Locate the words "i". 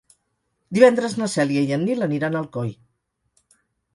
1.67-1.75